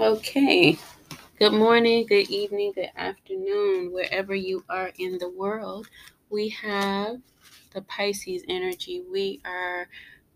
[0.00, 0.76] Okay.
[1.38, 5.86] Good morning, good evening, good afternoon, wherever you are in the world.
[6.30, 7.18] We have
[7.72, 9.04] the Pisces energy.
[9.08, 9.88] We are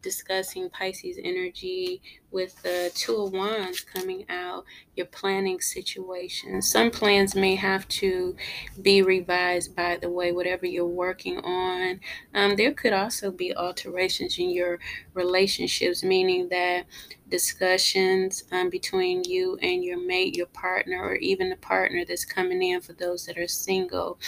[0.03, 2.01] discussing Pisces energy
[2.31, 6.61] with the Two of Wands coming out, your planning situation.
[6.63, 8.37] Some plans may have to
[8.81, 12.01] be revised by the way, whatever you're working on.
[12.35, 14.79] Um, there could also be alterations in your
[15.15, 16.85] relationships, meaning that
[17.29, 22.63] discussions um, between you and your mate, your partner, or even the partner that's coming
[22.63, 24.19] in for those that are single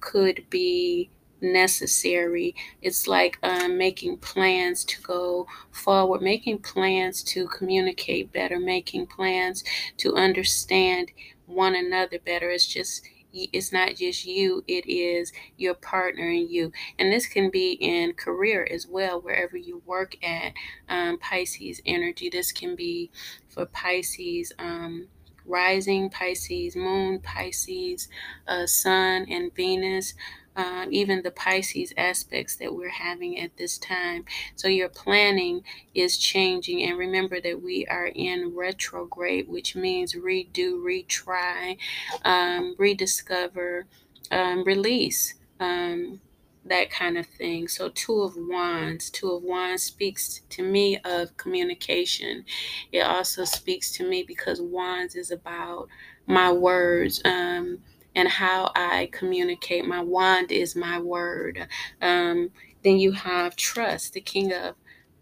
[0.00, 1.10] could be
[1.42, 2.54] necessary.
[2.80, 9.64] It's like um, making plans to go forward, making plans to communicate better, making plans
[9.98, 11.12] to understand
[11.46, 12.50] one another better.
[12.50, 13.02] It's just
[13.34, 16.70] it's not just you, it is your partner and you.
[16.98, 20.52] And this can be in career as well, wherever you work at
[20.88, 22.28] um, Pisces energy.
[22.28, 23.10] This can be
[23.48, 24.52] for Pisces.
[24.58, 25.08] Um,
[25.46, 28.08] rising Pisces, moon Pisces,
[28.46, 30.14] uh, sun and Venus,
[30.54, 34.24] uh, even the Pisces aspects that we're having at this time.
[34.54, 35.62] So your planning
[35.94, 36.82] is changing.
[36.82, 41.78] And remember that we are in retrograde, which means redo, retry,
[42.24, 43.86] um, rediscover,
[44.30, 45.34] um, release.
[45.58, 46.20] Um,
[46.64, 47.68] that kind of thing.
[47.68, 49.10] So, Two of Wands.
[49.10, 52.44] Two of Wands speaks to me of communication.
[52.92, 55.88] It also speaks to me because Wands is about
[56.26, 57.20] my words.
[57.24, 57.78] Um,
[58.14, 59.86] and how I communicate.
[59.86, 61.66] My wand is my word.
[62.00, 62.50] Um,
[62.84, 64.12] then you have trust.
[64.12, 64.74] The King of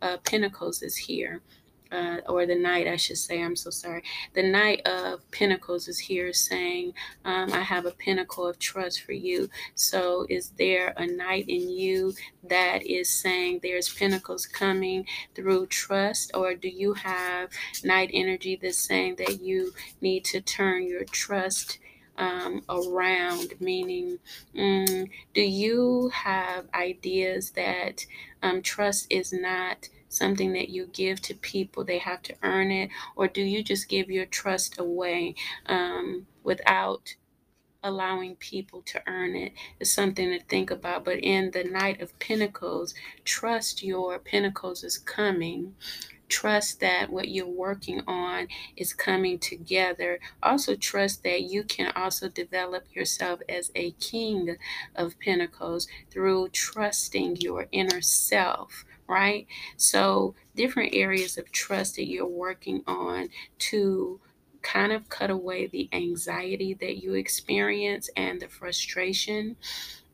[0.02, 1.42] uh, Pentacles is here.
[1.92, 3.42] Uh, or the knight, I should say.
[3.42, 4.02] I'm so sorry.
[4.34, 6.92] The knight of pentacles is here saying,
[7.24, 9.48] um, I have a pinnacle of trust for you.
[9.74, 16.30] So, is there a knight in you that is saying there's pinnacles coming through trust?
[16.34, 17.50] Or do you have
[17.82, 21.78] knight energy that's saying that you need to turn your trust
[22.20, 24.18] um, around, meaning,
[24.54, 28.04] mm, do you have ideas that
[28.42, 32.90] um, trust is not something that you give to people, they have to earn it,
[33.16, 35.34] or do you just give your trust away
[35.66, 37.16] um, without?
[37.82, 41.02] allowing people to earn it is something to think about.
[41.02, 42.94] But in the Knight of Pentacles,
[43.24, 45.74] trust your Pentacles is coming
[46.30, 50.20] Trust that what you're working on is coming together.
[50.40, 54.56] Also, trust that you can also develop yourself as a king
[54.94, 59.46] of pentacles through trusting your inner self right?
[59.76, 63.28] So, different areas of trust that you're working on
[63.70, 64.20] to
[64.62, 69.56] kind of cut away the anxiety that you experience and the frustration.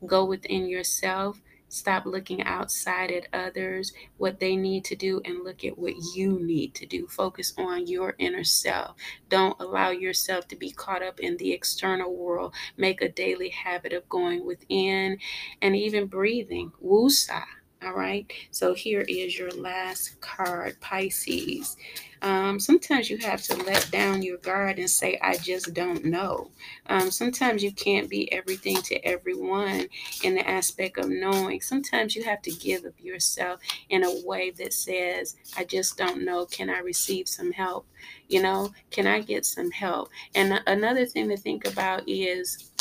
[0.05, 5.65] Go within yourself Stop looking outside at others, what they need to do, and look
[5.65, 7.07] at what you need to do.
[7.07, 8.95] Focus on your inner self.
[9.27, 12.53] Don't allow yourself to be caught up in the external world.
[12.77, 15.19] Make a daily habit of going within
[15.61, 16.71] and even breathing.
[16.83, 17.43] Wusa.
[17.83, 18.31] All right.
[18.49, 21.77] So here is your last card, Pisces.
[22.23, 26.49] Um, sometimes you have to let down your guard and say, I just don't know.
[26.87, 29.87] Um, sometimes you can't be everything to everyone
[30.23, 31.61] in the aspect of knowing.
[31.61, 36.25] Sometimes you have to give of yourself in a way that says, I just don't
[36.25, 36.47] know.
[36.47, 37.85] Can I receive some help?
[38.27, 40.09] You know, can I get some help?
[40.33, 42.71] And another thing to think about is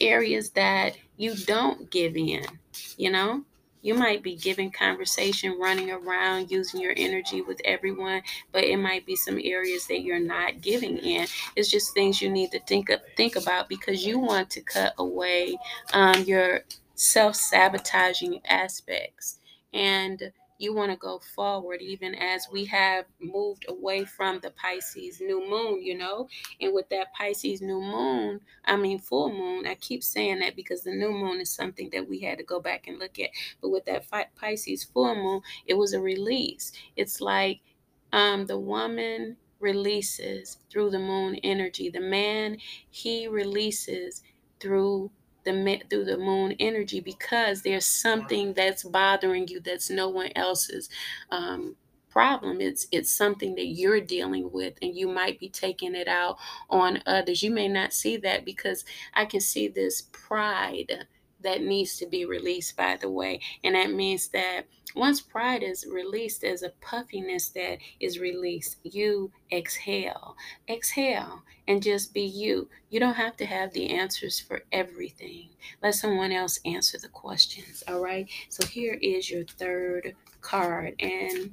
[0.00, 2.46] areas that you don't give in,
[2.96, 3.44] you know?
[3.84, 9.04] You might be giving conversation, running around, using your energy with everyone, but it might
[9.04, 11.26] be some areas that you're not giving in.
[11.54, 14.94] It's just things you need to think of, think about because you want to cut
[14.96, 15.58] away
[15.92, 16.62] um, your
[16.94, 19.38] self sabotaging aspects
[19.74, 25.20] and you want to go forward even as we have moved away from the Pisces
[25.20, 26.28] new moon, you know.
[26.60, 30.82] And with that Pisces new moon, I mean full moon, I keep saying that because
[30.82, 33.30] the new moon is something that we had to go back and look at.
[33.60, 34.06] But with that
[34.36, 36.72] Pisces full moon, it was a release.
[36.96, 37.60] It's like
[38.12, 42.58] um, the woman releases through the moon energy, the man,
[42.90, 44.22] he releases
[44.60, 45.10] through
[45.44, 50.88] the through the moon energy because there's something that's bothering you that's no one else's
[51.30, 51.76] um,
[52.10, 52.60] problem.
[52.60, 56.38] It's it's something that you're dealing with and you might be taking it out
[56.70, 57.42] on others.
[57.42, 61.06] You may not see that because i can see this pride
[61.44, 64.64] that needs to be released by the way and that means that
[64.94, 68.76] once pride is released, there's a puffiness that is released.
[68.84, 70.36] You exhale,
[70.68, 72.68] exhale, and just be you.
[72.90, 75.48] You don't have to have the answers for everything.
[75.82, 77.82] Let someone else answer the questions.
[77.88, 78.30] All right.
[78.48, 81.52] So here is your third card, and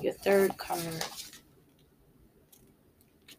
[0.00, 1.04] your third card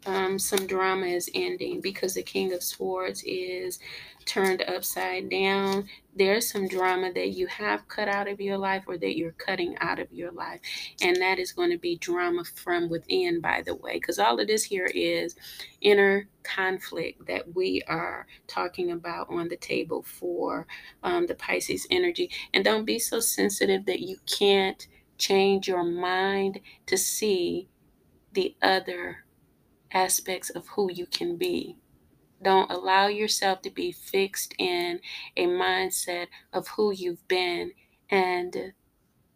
[0.08, 3.78] um, some drama is ending because the King of Swords is
[4.24, 5.90] turned upside down.
[6.16, 9.78] There's some drama that you have cut out of your life or that you're cutting
[9.80, 10.62] out of your life.
[11.02, 14.48] And that is going to be drama from within, by the way, because all of
[14.48, 15.36] this here is
[15.82, 20.68] inner conflict that we are talking about on the table for
[21.04, 22.32] um, the Pisces energy.
[22.54, 24.88] And don't be so sensitive that you can't
[25.18, 27.68] change your mind to see
[28.32, 29.26] the other
[29.92, 31.78] aspects of who you can be.
[32.42, 35.00] Don't allow yourself to be fixed in
[35.36, 37.72] a mindset of who you've been
[38.10, 38.74] and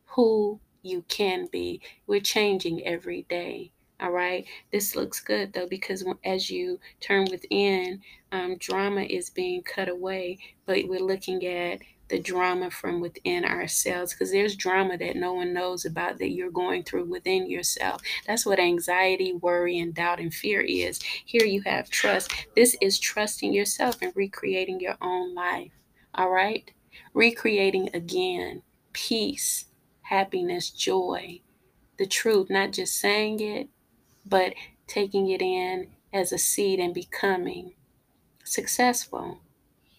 [0.06, 1.82] who you can be.
[2.08, 3.72] We're changing every day.
[4.00, 4.46] All right.
[4.72, 8.02] This looks good though, because as you turn within,
[8.32, 11.80] um, drama is being cut away, but we're looking at
[12.12, 16.52] the drama from within ourselves because there's drama that no one knows about that you're
[16.52, 18.02] going through within yourself.
[18.28, 21.02] That's what anxiety, worry, and doubt and fear is.
[21.26, 22.30] Here you have trust.
[22.54, 25.72] This is trusting yourself and recreating your own life.
[26.14, 26.70] All right?
[27.14, 28.62] Recreating again
[28.92, 29.68] peace,
[30.02, 31.40] happiness, joy,
[31.98, 33.70] the truth, not just saying it,
[34.26, 34.54] but
[34.86, 37.72] taking it in as a seed and becoming
[38.44, 39.40] successful,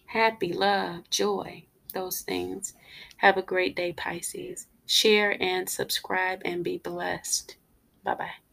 [0.05, 2.73] happy, love, joy those things.
[3.17, 4.67] Have a great day, Pisces.
[4.85, 7.57] Share and subscribe and be blessed.
[8.03, 8.43] Bye bye.